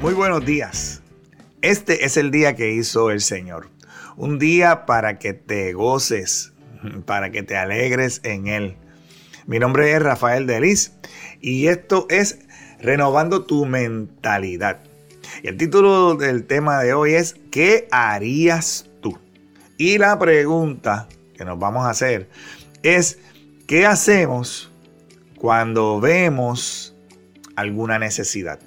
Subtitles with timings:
[0.00, 1.02] Muy buenos días.
[1.60, 3.68] Este es el día que hizo el Señor.
[4.16, 6.54] Un día para que te goces,
[7.04, 8.76] para que te alegres en Él.
[9.44, 10.94] Mi nombre es Rafael Delis
[11.42, 12.38] y esto es
[12.80, 14.78] Renovando tu mentalidad.
[15.42, 19.18] Y el título del tema de hoy es ¿Qué harías tú?
[19.76, 22.30] Y la pregunta que nos vamos a hacer
[22.82, 23.18] es
[23.66, 24.72] ¿qué hacemos
[25.36, 26.96] cuando vemos
[27.54, 28.60] alguna necesidad?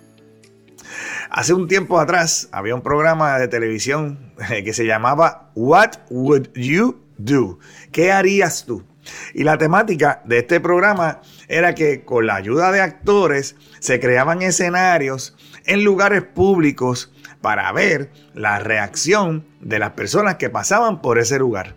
[1.35, 7.01] Hace un tiempo atrás había un programa de televisión que se llamaba What Would You
[7.17, 7.57] Do?
[7.91, 8.85] ¿Qué harías tú?
[9.33, 14.43] Y la temática de este programa era que con la ayuda de actores se creaban
[14.43, 17.11] escenarios en lugares públicos
[17.41, 21.75] para ver la reacción de las personas que pasaban por ese lugar.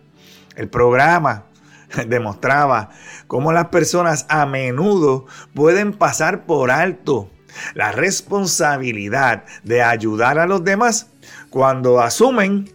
[0.54, 1.46] El programa
[2.06, 2.90] demostraba
[3.26, 7.30] cómo las personas a menudo pueden pasar por alto
[7.74, 11.08] la responsabilidad de ayudar a los demás
[11.50, 12.70] cuando asumen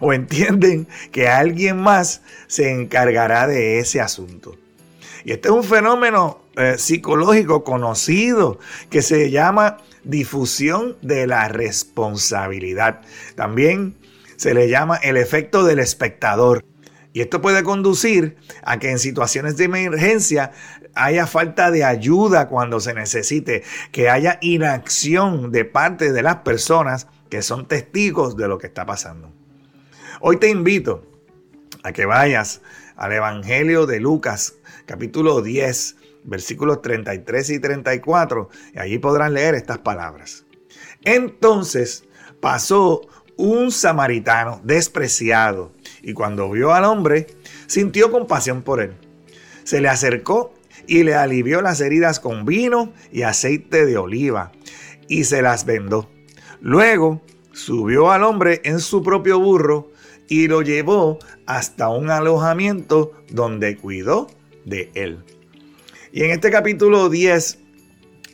[0.00, 4.56] o entienden que alguien más se encargará de ese asunto.
[5.24, 8.58] Y este es un fenómeno eh, psicológico conocido
[8.90, 13.00] que se llama difusión de la responsabilidad.
[13.34, 13.96] También
[14.36, 16.64] se le llama el efecto del espectador.
[17.12, 20.52] Y esto puede conducir a que en situaciones de emergencia
[20.94, 27.06] haya falta de ayuda cuando se necesite, que haya inacción de parte de las personas
[27.30, 29.32] que son testigos de lo que está pasando.
[30.20, 31.04] Hoy te invito
[31.82, 32.60] a que vayas
[32.96, 34.54] al Evangelio de Lucas,
[34.86, 40.44] capítulo 10, versículos 33 y 34, y allí podrán leer estas palabras.
[41.04, 42.04] Entonces
[42.40, 43.02] pasó
[43.36, 47.26] un samaritano despreciado, y cuando vio al hombre,
[47.66, 48.94] sintió compasión por él.
[49.64, 50.54] Se le acercó
[50.86, 54.52] y le alivió las heridas con vino y aceite de oliva,
[55.08, 56.08] y se las vendó.
[56.60, 59.90] Luego subió al hombre en su propio burro,
[60.28, 64.28] y lo llevó hasta un alojamiento donde cuidó
[64.64, 65.24] de él.
[66.12, 67.58] Y en este capítulo 10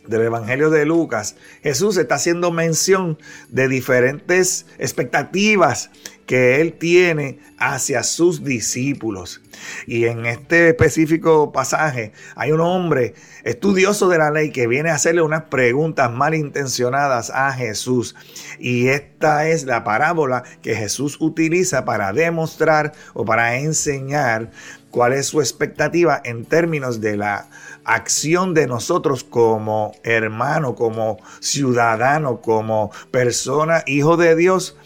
[0.07, 5.91] del Evangelio de Lucas, Jesús está haciendo mención de diferentes expectativas
[6.27, 9.41] que él tiene hacia sus discípulos.
[9.87, 14.95] Y en este específico pasaje hay un hombre estudioso de la ley que viene a
[14.95, 18.15] hacerle unas preguntas malintencionadas a Jesús.
[18.59, 24.51] Y esta es la parábola que Jesús utiliza para demostrar o para enseñar
[24.91, 27.49] cuál es su expectativa en términos de la
[27.85, 34.77] acción de nosotros como hermano, como ciudadano, como persona, hijo de Dios,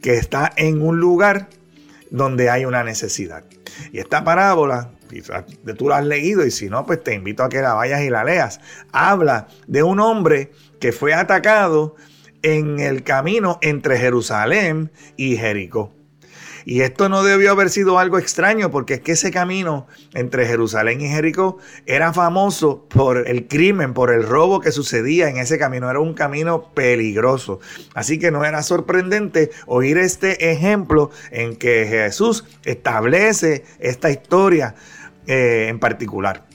[0.00, 1.48] que está en un lugar
[2.10, 3.44] donde hay una necesidad.
[3.92, 4.92] Y esta parábola,
[5.76, 8.10] tú la has leído y si no, pues te invito a que la vayas y
[8.10, 8.60] la leas.
[8.92, 11.96] Habla de un hombre que fue atacado
[12.42, 15.92] en el camino entre Jerusalén y Jericó.
[16.64, 21.00] Y esto no debió haber sido algo extraño porque es que ese camino entre Jerusalén
[21.00, 25.90] y Jericó era famoso por el crimen, por el robo que sucedía en ese camino.
[25.90, 27.60] Era un camino peligroso.
[27.94, 34.74] Así que no era sorprendente oír este ejemplo en que Jesús establece esta historia
[35.26, 36.46] eh, en particular.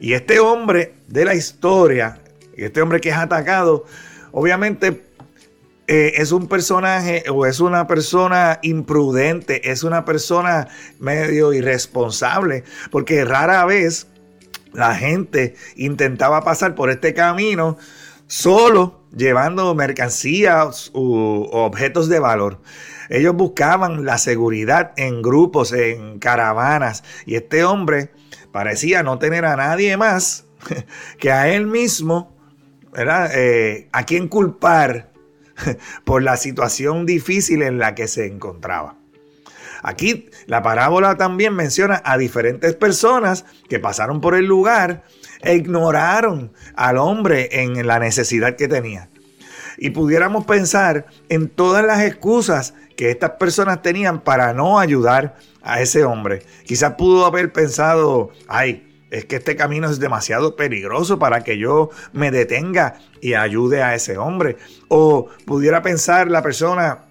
[0.00, 2.18] Y este hombre de la historia,
[2.56, 3.84] este hombre que es atacado,
[4.32, 5.11] obviamente
[5.88, 10.68] eh, es un personaje o es una persona imprudente, es una persona
[11.00, 14.06] medio irresponsable, porque rara vez
[14.72, 17.76] la gente intentaba pasar por este camino
[18.28, 22.60] solo llevando mercancías u objetos de valor.
[23.10, 28.10] Ellos buscaban la seguridad en grupos, en caravanas, y este hombre
[28.52, 30.46] parecía no tener a nadie más
[31.18, 32.34] que a él mismo,
[32.92, 33.30] ¿verdad?
[33.34, 35.11] Eh, a quien culpar
[36.04, 38.96] por la situación difícil en la que se encontraba.
[39.82, 45.02] Aquí la parábola también menciona a diferentes personas que pasaron por el lugar
[45.40, 49.10] e ignoraron al hombre en la necesidad que tenía.
[49.78, 55.80] Y pudiéramos pensar en todas las excusas que estas personas tenían para no ayudar a
[55.80, 56.42] ese hombre.
[56.64, 61.90] Quizás pudo haber pensado, ay, es que este camino es demasiado peligroso para que yo
[62.14, 64.56] me detenga y ayude a ese hombre.
[64.88, 67.04] O pudiera pensar la persona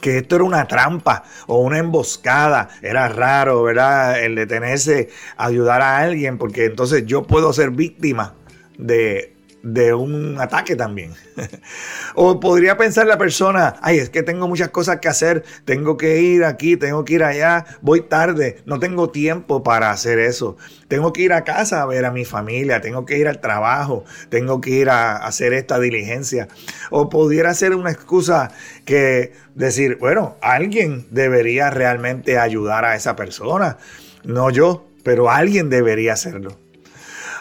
[0.00, 2.70] que esto era una trampa o una emboscada.
[2.82, 4.20] Era raro, ¿verdad?
[4.20, 8.34] El detenerse ayudar a alguien, porque entonces yo puedo ser víctima
[8.76, 11.14] de de un ataque también.
[12.14, 16.20] o podría pensar la persona, ay, es que tengo muchas cosas que hacer, tengo que
[16.20, 20.56] ir aquí, tengo que ir allá, voy tarde, no tengo tiempo para hacer eso.
[20.88, 24.04] Tengo que ir a casa a ver a mi familia, tengo que ir al trabajo,
[24.28, 26.48] tengo que ir a hacer esta diligencia.
[26.90, 28.50] O pudiera ser una excusa
[28.84, 33.78] que decir, bueno, alguien debería realmente ayudar a esa persona,
[34.24, 36.58] no yo, pero alguien debería hacerlo.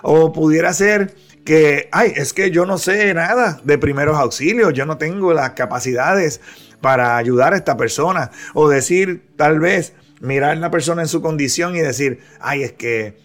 [0.03, 1.13] O pudiera ser
[1.45, 5.51] que, ay, es que yo no sé nada de primeros auxilios, yo no tengo las
[5.51, 6.41] capacidades
[6.81, 8.31] para ayudar a esta persona.
[8.53, 12.73] O decir, tal vez, mirar a la persona en su condición y decir, ay, es
[12.73, 13.17] que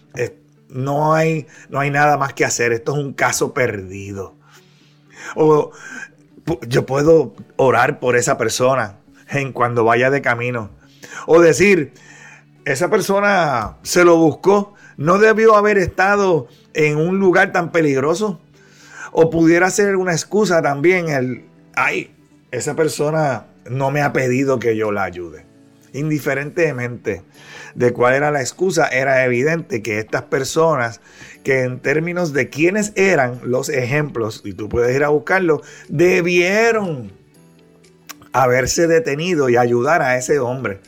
[0.69, 4.35] no, hay, no hay nada más que hacer, esto es un caso perdido.
[5.35, 5.71] O
[6.67, 8.97] yo puedo orar por esa persona
[9.29, 10.71] en cuando vaya de camino.
[11.25, 11.93] O decir,
[12.65, 18.41] esa persona se lo buscó, no debió haber estado en un lugar tan peligroso.
[19.11, 21.45] O pudiera ser una excusa también el,
[21.75, 22.13] ay,
[22.51, 25.45] esa persona no me ha pedido que yo la ayude.
[25.93, 27.23] Indiferentemente
[27.73, 30.99] de cuál era la excusa, era evidente que estas personas,
[31.43, 37.11] que en términos de quiénes eran los ejemplos, y tú puedes ir a buscarlo, debieron
[38.33, 40.81] haberse detenido y ayudar a ese hombre.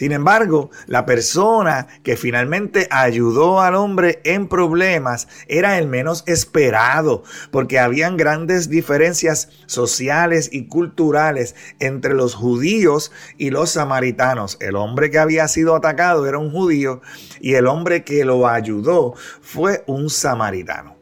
[0.00, 7.22] Sin embargo, la persona que finalmente ayudó al hombre en problemas era el menos esperado,
[7.50, 14.56] porque habían grandes diferencias sociales y culturales entre los judíos y los samaritanos.
[14.62, 17.02] El hombre que había sido atacado era un judío
[17.38, 19.12] y el hombre que lo ayudó
[19.42, 20.96] fue un samaritano.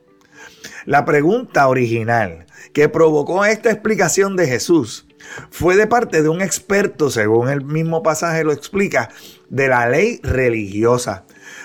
[0.86, 5.07] La pregunta original que provocó esta explicación de Jesús
[5.50, 9.10] fue de parte de un experto, según el mismo pasaje lo explica,
[9.48, 11.24] de la ley religiosa.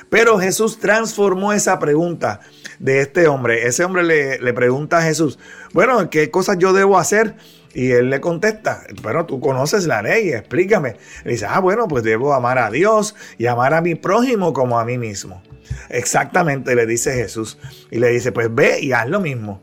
[0.09, 2.41] Pero Jesús transformó esa pregunta
[2.79, 3.67] de este hombre.
[3.67, 4.03] Ese hombre
[4.39, 5.39] le, pregunta a Jesús,
[5.73, 7.35] bueno, ¿qué cosas yo debo hacer?
[7.73, 10.97] Y él le contesta, bueno, tú conoces la ley, explícame.
[11.23, 14.79] Le dice, ah, bueno, pues debo amar a Dios y amar a mi prójimo como
[14.79, 15.41] a mí mismo.
[15.89, 17.57] Exactamente, le dice Jesús.
[17.89, 19.61] Y le dice, pues ve y haz lo mismo.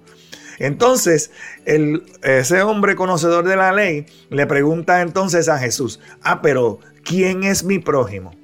[0.60, 1.30] Entonces,
[1.64, 7.64] ese hombre conocedor de la ley le pregunta entonces a Jesús, ah, pero ¿quién es
[7.64, 8.36] mi prójimo?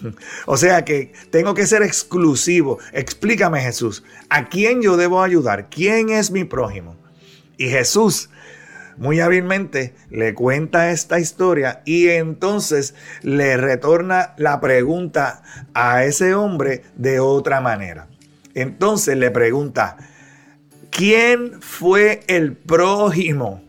[0.46, 2.78] O sea que tengo que ser exclusivo.
[2.92, 5.68] Explícame Jesús, ¿a quién yo debo ayudar?
[5.68, 6.96] ¿Quién es mi prójimo?
[7.56, 8.28] Y Jesús
[8.96, 15.42] muy hábilmente le cuenta esta historia y entonces le retorna la pregunta
[15.74, 18.06] a ese hombre de otra manera.
[18.54, 19.96] Entonces le pregunta,
[20.96, 23.64] ¿Quién fue el prójimo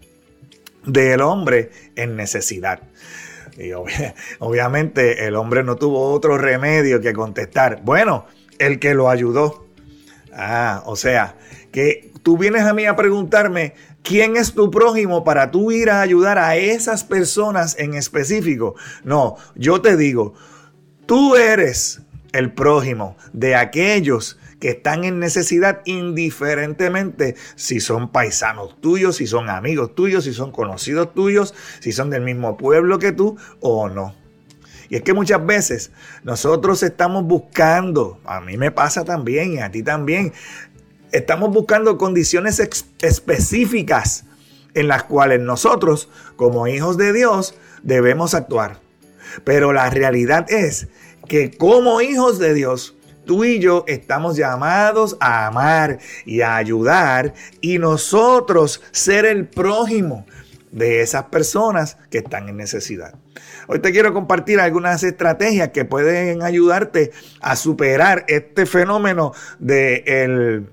[0.86, 2.82] del hombre en necesidad?
[3.58, 7.82] Y obviamente el hombre no tuvo otro remedio que contestar.
[7.84, 8.28] Bueno,
[8.60, 9.66] el que lo ayudó.
[10.34, 11.36] Ah, o sea,
[11.72, 13.74] que tú vienes a mí a preguntarme
[14.04, 18.76] quién es tu prójimo para tú ir a ayudar a esas personas en específico.
[19.04, 20.36] No, yo te digo,
[21.08, 29.18] tú eres el prójimo de aquellos que están en necesidad indiferentemente si son paisanos tuyos,
[29.18, 33.38] si son amigos tuyos, si son conocidos tuyos, si son del mismo pueblo que tú
[33.60, 34.16] o no.
[34.90, 35.92] Y es que muchas veces
[36.24, 40.34] nosotros estamos buscando, a mí me pasa también y a ti también,
[41.12, 42.60] estamos buscando condiciones
[43.04, 44.24] específicas
[44.74, 47.54] en las cuales nosotros, como hijos de Dios,
[47.84, 48.80] debemos actuar.
[49.44, 50.88] Pero la realidad es
[51.28, 52.95] que como hijos de Dios,
[53.26, 60.26] tú y yo estamos llamados a amar y a ayudar y nosotros ser el prójimo
[60.72, 63.16] de esas personas que están en necesidad.
[63.68, 67.12] Hoy te quiero compartir algunas estrategias que pueden ayudarte
[67.42, 70.70] a superar este fenómeno del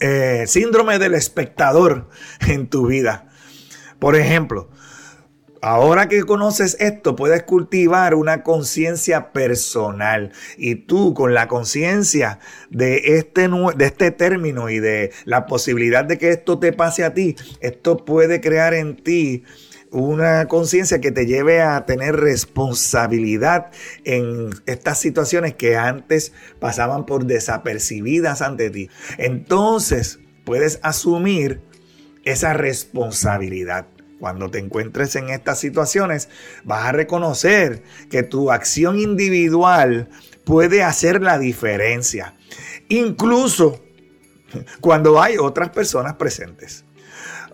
[0.00, 2.08] eh, síndrome del espectador
[2.48, 3.28] en tu vida.
[3.98, 4.70] Por ejemplo,
[5.68, 10.30] Ahora que conoces esto, puedes cultivar una conciencia personal.
[10.56, 12.38] Y tú, con la conciencia
[12.70, 17.14] de este, de este término y de la posibilidad de que esto te pase a
[17.14, 19.42] ti, esto puede crear en ti
[19.90, 23.72] una conciencia que te lleve a tener responsabilidad
[24.04, 28.88] en estas situaciones que antes pasaban por desapercibidas ante ti.
[29.18, 31.60] Entonces, puedes asumir
[32.22, 33.88] esa responsabilidad.
[34.18, 36.28] Cuando te encuentres en estas situaciones,
[36.64, 40.08] vas a reconocer que tu acción individual
[40.44, 42.34] puede hacer la diferencia,
[42.88, 43.82] incluso
[44.80, 46.84] cuando hay otras personas presentes.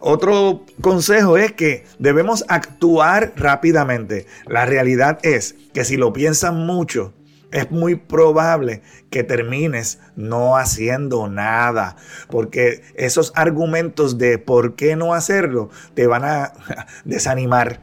[0.05, 4.27] Otro consejo es que debemos actuar rápidamente.
[4.47, 7.15] La realidad es que si lo piensan mucho,
[7.53, 11.97] es muy probable que termines no haciendo nada,
[12.29, 16.53] porque esos argumentos de por qué no hacerlo te van a
[17.05, 17.81] desanimar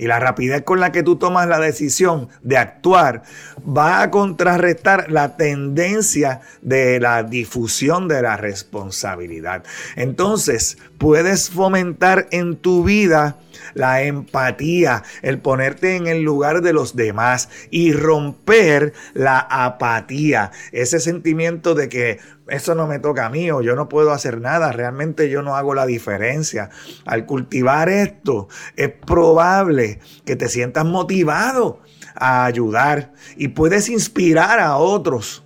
[0.00, 3.22] y la rapidez con la que tú tomas la decisión de actuar
[3.68, 9.62] va a contrarrestar la tendencia de la difusión de la responsabilidad.
[9.96, 13.38] Entonces, puedes fomentar en tu vida
[13.72, 21.00] la empatía, el ponerte en el lugar de los demás y romper la apatía, ese
[21.00, 24.72] sentimiento de que eso no me toca a mí o yo no puedo hacer nada,
[24.72, 26.68] realmente yo no hago la diferencia.
[27.06, 31.80] Al cultivar esto, es probable que te sientas motivado
[32.14, 35.44] a ayudar y puedes inspirar a otros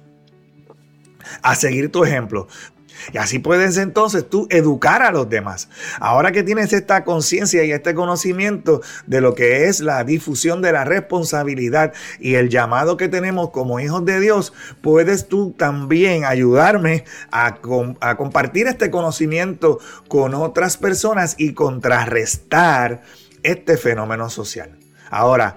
[1.42, 2.48] a seguir tu ejemplo.
[3.12, 5.68] Y así puedes entonces tú educar a los demás.
[6.00, 10.72] Ahora que tienes esta conciencia y este conocimiento de lo que es la difusión de
[10.72, 17.04] la responsabilidad y el llamado que tenemos como hijos de Dios, puedes tú también ayudarme
[17.30, 17.56] a,
[18.16, 23.02] compartir este conocimiento con otras personas y contrarrestar
[23.42, 24.78] este fenómeno social.
[25.10, 25.56] Ahora,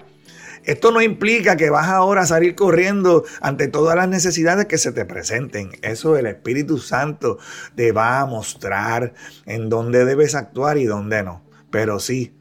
[0.68, 4.92] esto no implica que vas ahora a salir corriendo ante todas las necesidades que se
[4.92, 5.70] te presenten.
[5.80, 7.38] Eso el Espíritu Santo
[7.74, 9.14] te va a mostrar
[9.46, 11.42] en dónde debes actuar y dónde no.
[11.70, 12.36] Pero sí,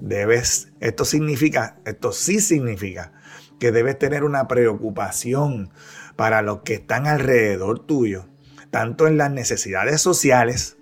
[0.00, 3.12] debes, esto significa, esto sí significa
[3.58, 5.70] que debes tener una preocupación
[6.14, 8.28] para los que están alrededor tuyo,
[8.70, 10.76] tanto en las necesidades sociales,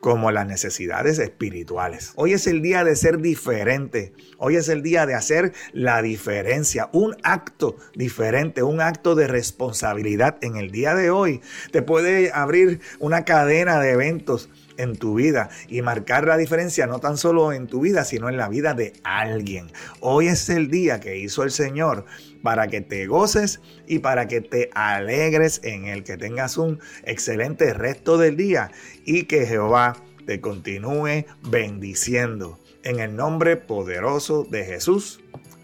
[0.00, 2.12] como las necesidades espirituales.
[2.16, 4.12] Hoy es el día de ser diferente.
[4.36, 6.88] Hoy es el día de hacer la diferencia.
[6.92, 11.40] Un acto diferente, un acto de responsabilidad en el día de hoy
[11.72, 16.98] te puede abrir una cadena de eventos en tu vida y marcar la diferencia no
[17.00, 19.70] tan solo en tu vida, sino en la vida de alguien.
[20.00, 22.06] Hoy es el día que hizo el Señor
[22.42, 27.74] para que te goces y para que te alegres en el que tengas un excelente
[27.74, 28.70] resto del día
[29.04, 32.58] y que Jehová te continúe bendiciendo.
[32.84, 35.20] En el nombre poderoso de Jesús.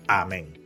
[0.08, 0.63] Amén.